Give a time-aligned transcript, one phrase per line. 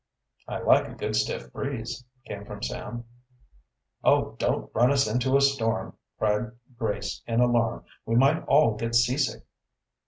[0.47, 3.03] "I like a good, stiff breeze," came from Sam.
[4.03, 7.85] "Oh, don't run us into a storm," cried Grace in alarm.
[8.07, 9.43] "We might all get seasick."